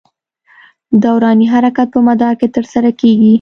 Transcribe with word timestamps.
دوراني 1.03 1.47
حرکت 1.53 1.87
په 1.93 1.99
مدار 2.07 2.33
کې 2.39 2.47
تر 2.55 2.63
سره 2.73 2.89
کېږي. 2.99 3.29